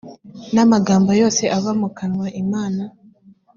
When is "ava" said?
1.57-1.71